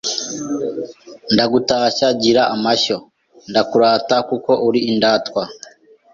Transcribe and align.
Ndagutashya 1.33 2.07
gira 2.21 2.41
amashyo 2.55 2.97
Ndakurata 3.49 4.17
kuko 4.29 4.51
uri 4.67 4.79
indatwa 4.91 5.43